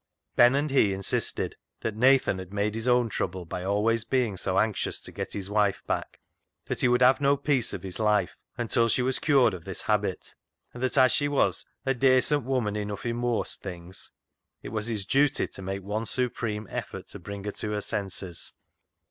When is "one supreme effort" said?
15.83-17.07